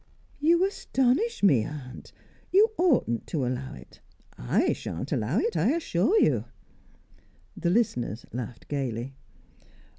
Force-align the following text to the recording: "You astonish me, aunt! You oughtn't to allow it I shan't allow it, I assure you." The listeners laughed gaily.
"You 0.39 0.65
astonish 0.65 1.43
me, 1.43 1.63
aunt! 1.63 2.11
You 2.51 2.71
oughtn't 2.75 3.27
to 3.27 3.45
allow 3.45 3.75
it 3.75 3.99
I 4.35 4.73
shan't 4.73 5.11
allow 5.11 5.37
it, 5.37 5.55
I 5.55 5.75
assure 5.75 6.19
you." 6.19 6.45
The 7.55 7.69
listeners 7.69 8.25
laughed 8.33 8.67
gaily. 8.67 9.13